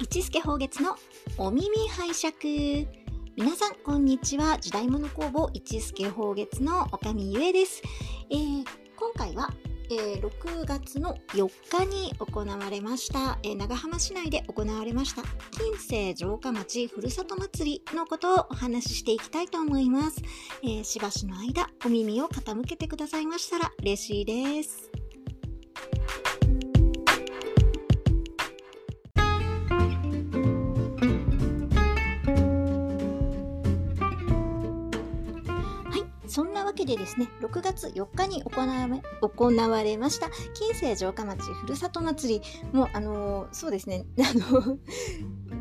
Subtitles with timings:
[0.00, 0.96] 一助宝月の
[1.36, 2.88] お耳拝借。
[3.36, 4.56] 皆さんこんにちは。
[4.58, 7.82] 時代物工房一助宝月の岡見ゆえです、
[8.30, 8.64] えー
[8.96, 9.50] 今回は、
[9.90, 11.50] えー6月の4
[11.84, 15.22] 日に行われました、えー長浜市内で行われました。
[15.50, 20.22] 近世城下町ふるさと祭りのことをお話ししていきたいと思います、
[20.62, 24.89] えーしばしの間お耳を傾けてくださいましたら嬉しいです。
[36.80, 44.78] けでですね、6月4日に行われました、近世城下町ふるさと祭り、もう、あのーそうですね、 あの、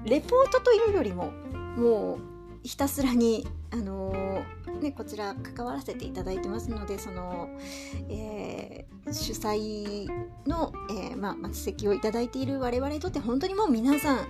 [0.05, 1.31] レポートというよりも、
[1.75, 2.19] もう、
[2.63, 7.49] ひたすらに、あのーね、こちら関わらせていただいてますので、その、
[8.09, 10.07] えー主催
[10.45, 14.27] の、えーまあ、末席をいただいている我々にとって、本当にもう皆さん、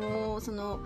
[0.00, 0.80] もう、その、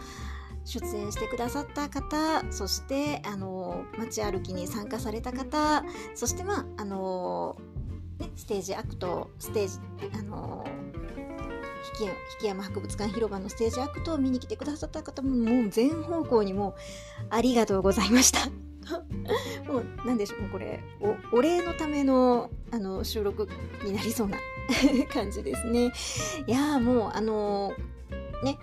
[0.64, 7.56] 出演してくださった方そしてあの街歩きに参加された方そしてまああの、
[8.18, 9.78] ね、ステージアクトステージ
[10.18, 10.64] あの
[12.00, 12.08] 引
[12.40, 16.74] 引山博物館広場のステージアクトを見に来てくださった方ももう全方向にも
[17.28, 18.50] ありがとうございました。
[19.70, 20.80] もうなんでしょうもうこれ
[21.32, 23.48] お礼のためのあの収録
[23.84, 24.38] になりそうな
[25.12, 25.92] 感じですね。
[26.46, 27.72] いやもうあの
[28.42, 28.58] ね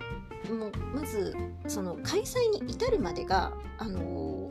[0.53, 1.35] もまず
[1.67, 4.49] その開催に至るまでがあの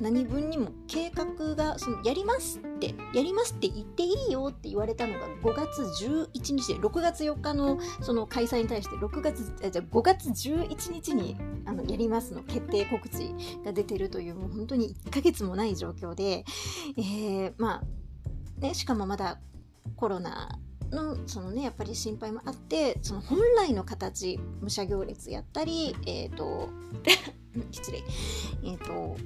[0.00, 16.44] 何分にも計画がそのやりますってやりますって言っていいよって言われたのが5月11日で6月4日のその開催に対して6月あじゃ5月11日にあのやりますの決定告知が出てるというもう本当に1ヶ月もない状況で、
[16.96, 19.38] えーまあね、しかもまだ
[19.96, 20.58] コロナ
[20.90, 26.68] のそのねやっぱり心配もあってその本来の形武者行列やったりえっ、と
[27.70, 28.02] 失礼。
[28.64, 29.16] えっ、と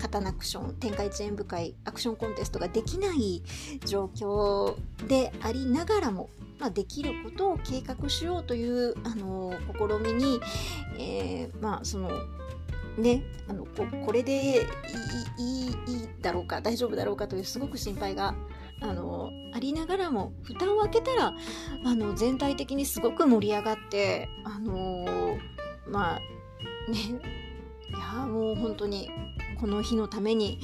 [0.00, 3.42] 刀アクション天下一円部会アクションコンテストができない
[3.84, 4.74] 状況
[5.06, 10.40] でありながらも、まあ、できることを計画しようというあの試みに、
[10.98, 12.10] えーまあその
[12.98, 14.58] ねあのここれでいい
[15.38, 18.34] いいいいだろうか大丈夫だろうかというすごく心配が
[18.80, 21.34] あのありながらも蓋を開けたら
[21.84, 25.38] あの全体的にすごく盛り上がってあの
[25.86, 26.18] まあ
[26.90, 27.20] ね
[27.88, 29.10] いやもう本当に
[29.60, 30.58] この日のために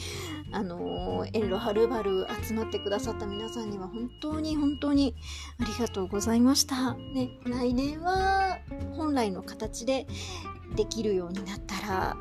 [0.52, 5.14] あの遠路はるばる集まってくださった皆さんには本当に本当に
[5.60, 6.94] ありがとうございました。
[6.94, 8.58] ね、来年は
[8.96, 10.06] 本来の形で
[10.76, 12.16] できるようになったら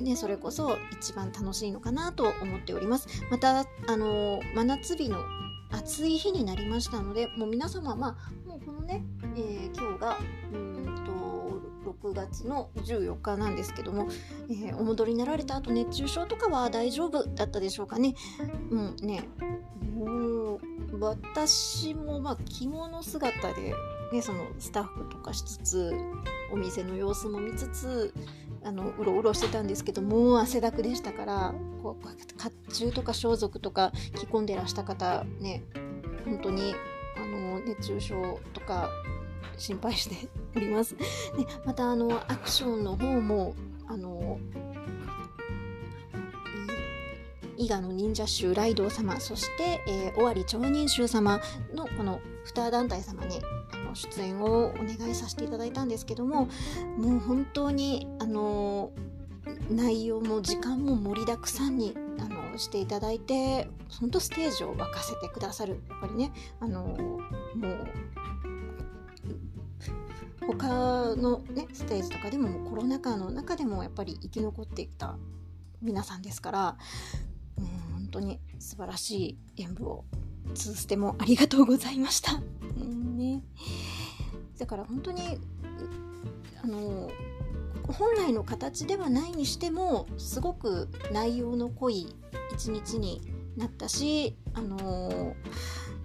[0.00, 3.08] ね、それこそ一番楽しいのかなと思っております。
[3.30, 5.18] また、あの真夏日の
[5.70, 9.04] 暑い日になりましたので、もう皆様、まあ、もうこのね、
[9.36, 10.18] えー今日が、
[10.52, 14.08] うんと、6月の14日なんですけども、
[14.50, 18.14] えーお戻りになられた後熱中症とかは大丈夫だったでしょうかね。
[18.70, 19.28] もうね、
[19.94, 20.60] もう、
[21.00, 23.74] 私もまあ着物姿で、
[24.12, 25.92] ね、そのスタッフとかしつつ、
[26.52, 28.14] お店の様子も見つつ、
[28.64, 32.10] あのうろうろしてたんですけどもう汗だくでしたからこう甲
[32.70, 35.62] 冑とか装束とか着込んでらした方ね
[36.24, 36.74] 本当に
[37.16, 38.90] あの熱中症とか
[39.56, 40.96] 心配しております。
[40.96, 41.04] で
[41.64, 43.54] またあのアクションの方も
[43.86, 44.38] あの
[47.56, 51.40] 伊賀の忍者衆ライドウ様そして、えー、尾張町人衆様
[51.72, 53.53] のこの2団体様にあ
[53.94, 56.48] 出演をお願いさせていただいたんですけども
[56.96, 58.90] もう本当にあの
[59.70, 63.68] 内容も時間も盛りだくさんにあのしていただいて
[64.00, 66.94] 本当ステージを沸かせてくださるやっぱりねあのも
[67.68, 67.88] う
[70.46, 70.68] 他
[71.16, 75.16] の、ね、ステージとかでももうコロナ禍の中でもやっぱり生き残っていた
[75.80, 76.76] 皆さんですから
[77.58, 80.04] うん本当に素晴らしい演舞を
[80.54, 82.40] 通ステもありがとうございました。
[82.76, 83.42] うんね、
[84.64, 85.38] だから本当に
[86.62, 87.10] あの
[87.82, 92.16] 本来の形ではないにしてもすごく内容の濃い
[92.54, 93.20] 一日に
[93.58, 95.36] なったしあの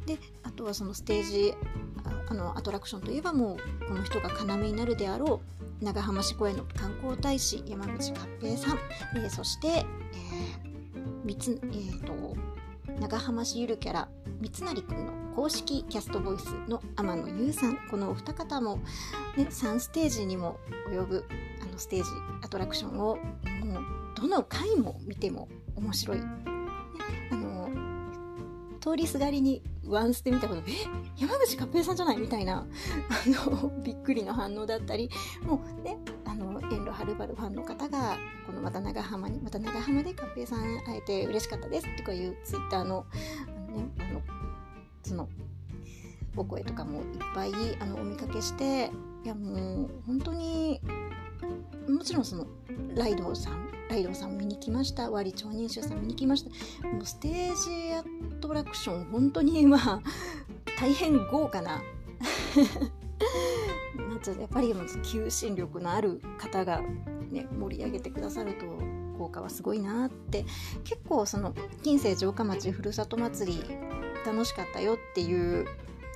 [0.05, 1.53] であとはそのステージ
[2.27, 5.39] あのアトラクションといえばもうこの人が要になるであろ
[5.81, 8.79] う長浜市公園の観光大使山口勝平さん、
[9.15, 9.85] えーそして、えー
[11.23, 12.35] みつえーと
[12.99, 14.09] 長浜市ゆるキャラ
[14.41, 17.77] 三成くんの公式キャストボイスの天野優さん。
[17.89, 18.77] このお二方も、
[19.37, 20.57] ね、3ステージにも
[20.89, 21.25] 及ぶ
[21.61, 22.09] あのステージ
[22.41, 23.19] アトラクションをもう
[24.15, 26.25] どの回も見ても面白い、ね
[27.31, 27.69] あの
[28.81, 30.71] 通りすがりにワンステ見たことえ
[31.17, 32.17] 山口勝平さんじゃない？
[32.17, 32.65] みたいな
[33.09, 35.09] あのびっくりの反応だったり
[35.43, 35.97] もうね
[36.71, 41.97] 遠路はるばるファンの方がこのまた長浜にまた長浜で勝平さん会えて嬉しかったです。
[41.97, 43.05] とかいうツイッターの
[43.47, 44.21] あの、ね、あの
[45.03, 45.29] その
[46.35, 48.91] お声とかもいっぱいあのお見かけして
[49.23, 50.79] いやもう本当に
[51.87, 52.45] もちろんその
[52.95, 55.09] ライドさんライドさん見に来ました。
[55.09, 56.87] 割超認証さん見に来ました。
[56.87, 58.03] もうステージア
[58.39, 60.01] トラクション本当にまあ
[60.79, 61.81] 大変豪華な
[64.19, 66.81] なんつうやっぱり求心力のある方が、
[67.31, 68.65] ね、盛り上げてくださると
[69.17, 70.45] 効果はすごいなって
[70.83, 73.63] 結構その近世城下町ふるさと祭り
[74.25, 75.65] 楽しかったよっていう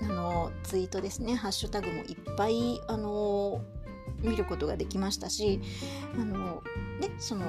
[0.02, 1.36] あのツイートですね。
[1.36, 3.62] ハッシュタグもいっぱいあの
[4.20, 5.62] 見ることができましたし
[6.16, 6.62] あの、
[7.00, 7.46] ね、その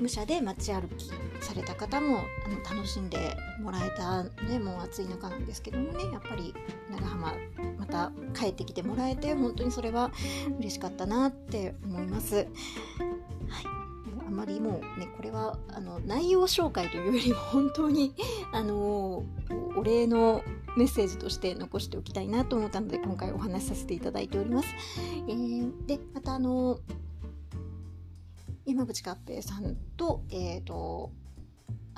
[0.00, 1.10] 武者で街歩き
[1.40, 6.54] された方もあの楽しんでもらえたねもう暑い中なんですけどもねやっぱり
[6.90, 7.34] 長浜
[7.78, 10.10] また帰ってきてもらえて本当にそれは
[10.58, 12.36] 嬉しかったなって思います。
[12.36, 12.46] はい
[14.26, 18.14] あまりもうねこれはあの内容紹介というよりも本当に
[18.52, 19.24] あの
[19.74, 20.44] お礼の
[20.76, 24.68] メッセージとして残しておきたいなと思ったので今回お話しさせていただいております。
[25.26, 26.78] えー、でまたあの
[28.66, 31.10] 山口勝平さんと,、えーと、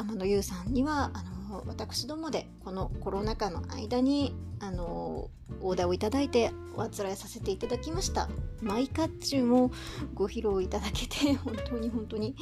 [0.01, 5.31] 天野優さんにはあの私どもでこのコロナ禍の間にあの
[5.61, 8.29] オーダーをいただいておあつらえさせていただきました。
[8.63, 9.71] マイカッチュも
[10.15, 12.35] ご披露いただけて 本当に本当に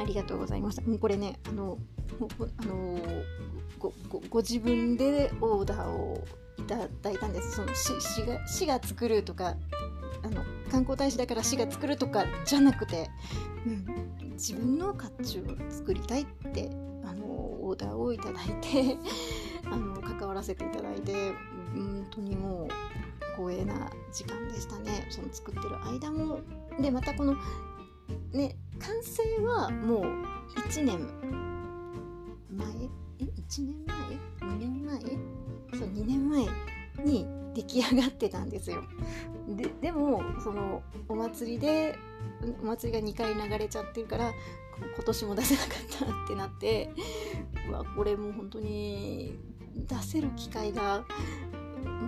[0.00, 0.82] ありがとうございました。
[0.82, 1.78] もうこれねあの
[2.58, 2.98] あの
[3.78, 6.24] ごごご自分でオーダーを
[6.58, 7.52] いただいたんです。
[7.52, 9.54] その市が市が作るとか
[10.22, 13.10] あの観光大使だから市が作るとかじゃなくて
[13.66, 16.70] うん、自分の甲冑を作りたいって
[17.04, 18.96] あのオーダーをいただいて
[19.70, 21.32] あの関わらせていただいて
[21.74, 22.68] 本当にもう
[23.36, 25.06] 光栄な時間でしたね。
[25.10, 26.40] その作ってる間も。
[26.80, 27.36] でまたこの
[28.32, 30.02] ね完成はもう
[30.68, 31.06] 1年
[32.50, 32.66] 前？
[33.20, 33.84] え1年
[34.40, 34.98] 前？2年前？
[37.74, 38.82] に出来上がってたんですよ。
[39.48, 41.96] ででもそのお祭りで
[42.62, 44.32] お祭りが2回流れちゃってるから
[44.94, 45.68] 今年も出せなかっ
[45.98, 46.90] たってなって
[47.68, 49.38] うわこれもう本当に
[49.76, 51.04] 出せる機会が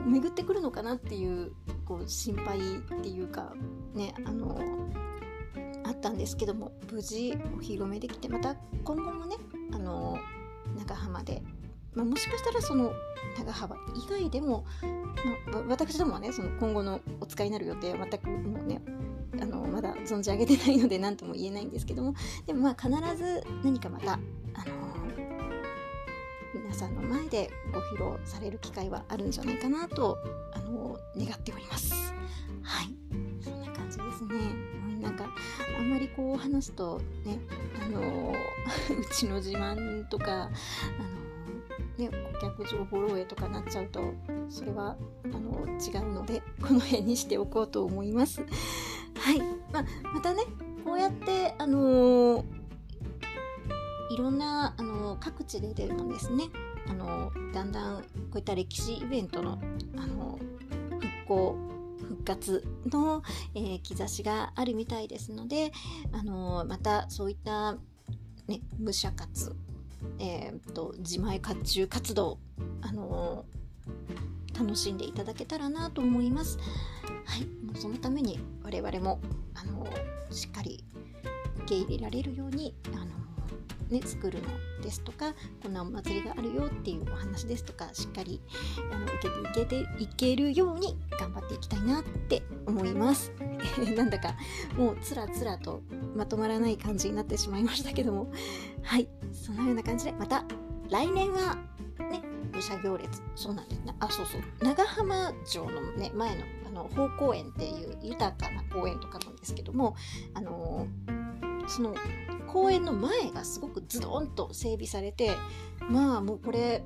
[0.07, 1.53] 巡ってくるのかなっていう
[1.85, 2.63] こう心配っ
[3.03, 3.53] ていうか
[3.95, 4.61] ねあの
[5.85, 8.55] あったんですけども無事お披露目できてまた
[8.85, 9.37] 今後もね
[9.73, 10.19] あの
[10.79, 11.43] 長浜で
[11.95, 12.93] まあ、もしかしたらその
[13.37, 14.65] 長幅以外でも、
[15.53, 18.81] まあ、私どもはねその今後のお使いになる予定は全くもうね
[19.41, 22.15] あのまだ存じ上げてないので何とも言えないんですけども
[22.47, 24.21] でもまあ必ず何かまた、あの
[26.53, 30.19] 皆さんの前でご披露される機会はあるんじゃないかなと、
[30.53, 31.93] あの願っております。
[32.63, 32.95] はい
[33.43, 34.81] そんな感じですね。
[35.01, 35.29] なんか
[35.79, 37.39] あんまりこう話すとね、
[37.85, 38.35] あの
[38.99, 40.51] うちの自慢とか、あの
[41.99, 42.09] ね、
[42.41, 44.15] 顧客情報漏洩とかなっちゃうと
[44.49, 48.41] それはあの違うので この辺にしておこうと思います。
[49.17, 49.41] はい、
[49.73, 49.85] まあ、
[50.15, 50.45] またね
[50.85, 52.45] こうやってあのー、
[54.13, 56.49] いろんな、あのー、各地ででもですね、
[56.89, 59.59] あのー、だんだんこういった歴史イベントの、
[59.97, 60.39] あの
[60.99, 61.57] 復興
[62.11, 63.23] 復活の、
[63.55, 65.71] えー、兆しがあるみたいですので、
[66.13, 67.77] あのまたそういった、
[68.49, 69.55] ね、武者活
[70.19, 72.39] えーと、自前甲冑活動、
[72.83, 76.59] あのー、楽しんでいただけたらなと思います。
[77.25, 79.21] はい、もうそのために我々も、
[79.55, 80.85] あのー、しっかり
[81.61, 83.21] 受け入れられるように、あの、
[83.91, 84.49] ね、作るの
[84.83, 88.41] ですとかこんなお祭りがあるよっていうお話ですとかしっかり
[88.93, 93.33] あの受けていけていけるように頑張っていきたいなって思います。
[93.97, 94.35] なんだか
[94.77, 95.83] もうつらつらと
[96.15, 98.31] まとまらない感じになってしまいましたけども。
[98.83, 99.09] はい。
[99.33, 100.45] そのような感じでまた
[100.89, 101.57] 来年は
[102.11, 103.23] ね武者行列。
[103.35, 103.95] そうなんですね。
[104.01, 104.41] あそうそう。
[104.61, 109.97] 長浜城のね前のあの宝公園っていう豊かな公園とかなんですけども
[110.35, 111.95] あのー、その
[112.47, 115.37] 公園の前がすごくズドンと整備されて
[115.89, 116.85] まあもうこれ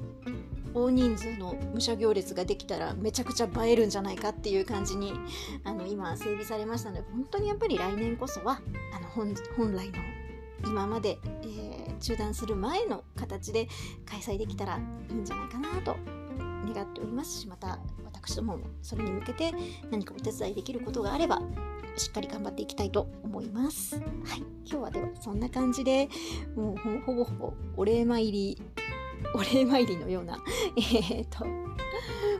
[0.75, 5.13] 大人数の武者行列ができたらめちゃくちゃ映えるんじゃないかっていう感じに
[5.63, 8.61] あの今整備されましたので本当にやっぱり来年こそは
[8.95, 9.99] あの本来の
[10.67, 13.69] 今まで、えー、中断する前の形で
[14.07, 14.79] 開催できたら
[15.11, 15.97] いいんじゃないかなと
[16.73, 19.53] 願っておりますしまた私どももそれに向けて
[19.91, 21.41] 何かお手伝いできることがあれば
[21.97, 23.97] しっかり頑張っていきたいと思います。
[23.97, 26.09] はい、今日はではそんな感じで
[26.57, 28.61] もうほぼほぼお礼参り
[29.33, 30.39] お礼参りのような、
[30.77, 31.47] えっ、と、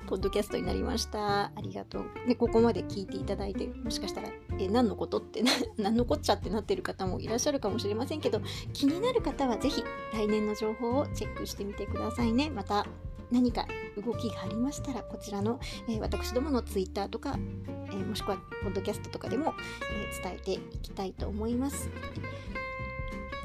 [0.07, 1.47] ポッドキャストになりました。
[1.47, 2.05] ありがとう。
[2.27, 5.43] で、ここまで聞いていただいて、もしかしたら、え、何のことって
[5.79, 8.41] 何のこっちゃってなってる方もいらっしゃるかもしれませんけど、
[8.73, 12.51] 気になる方はぜひ来年の情報をチェックしてみてくださいね。
[12.51, 12.87] また、
[13.31, 19.55] 何か動きがありましたらこちらの、えー、私どものツイッターとか、えー、もしくはポッドキャストとかでも、
[19.93, 21.91] えー、伝えていきたいと思います。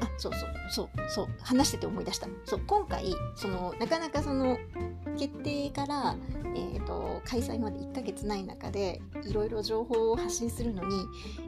[0.00, 4.58] あそうそうそうそう話してて思い出したそう今回そのなかなかその
[5.18, 6.16] 決定から、
[6.54, 11.04] えーと、開催まで1ヶ月ない中でいろいろ情報を発信するのに、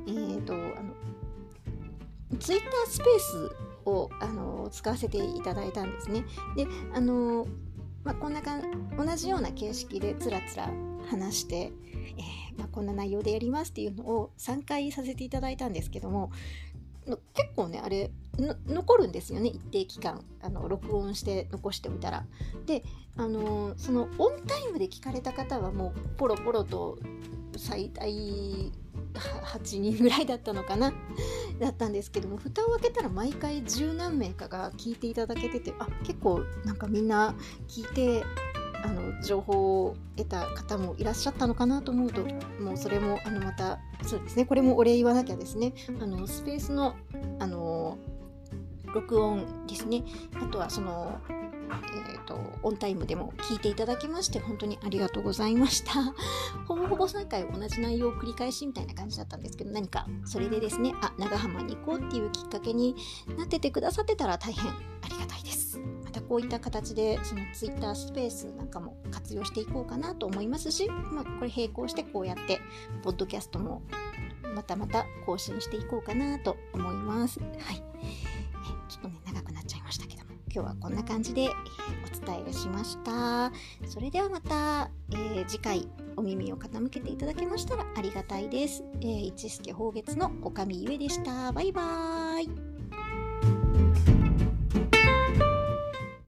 [0.07, 3.57] えーと、あのツイッタースペース
[3.87, 6.25] をあの使わせていただいたんですね。
[6.57, 7.47] であの
[8.05, 8.59] まあ、こんなか
[8.99, 10.69] 同じような形式でつらつら
[11.09, 16.33] 話して、えー、まあ、こんな内容でやりますっていうのを3回させていただいたんですけども
[17.07, 22.25] 結構ねあれ残るんですよね一定期間あの録音して残しておいたら。
[22.67, 22.83] で
[23.17, 26.99] あのそのオンタイムで聞かれた方はもうポロポロと
[27.57, 28.11] 最大
[29.13, 30.93] 8人ぐらいだったのかな
[31.61, 37.35] だったんですけども蓋を開けたら毎回十何名かが聞いていただけててあ結構なんかみんな
[37.69, 38.25] 聞いて
[38.85, 42.23] あの情報を得た方もいらっしゃったのかなと思うと
[42.61, 46.97] もうそれもあのまたそうですねこれもお礼言わなきゃですねあのスペースの
[47.39, 47.99] あの
[48.95, 51.21] 録音ですねあとはその
[51.95, 56.15] えーと、オンタイムでも聞いていただきまして本当にありがとうございました
[56.67, 62.95] ほぼほぼ3回同じ内容を繰り返しみたいな感じだったんですけど何かそれでですねあ長浜に行こうっていうきっかけに
[63.37, 64.75] なっててくださってたら大変あ
[65.09, 72.61] りがたいですまたこういった形でその Twitter スペースなんかも活用していこうかなと思いますし、まあ、これ並行してこうやって
[73.03, 73.83] ポッドキャストも
[74.55, 77.41] またまた更新していこうかなと思います。
[77.41, 77.92] はい。
[80.55, 83.51] 今日はこんな感じでお伝えしました。
[83.87, 88.85] それではまた、えー、次回お耳を傾けていただけましたらありがたいです。
[89.01, 91.53] えー、一助宝月のおかみゆえでした。
[91.53, 92.72] バイバーイ。